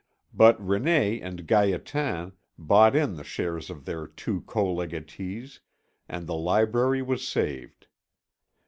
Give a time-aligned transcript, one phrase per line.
[0.33, 5.59] But René and Gaétan bought in the shares of their two co legatees,
[6.09, 7.85] and the library was saved.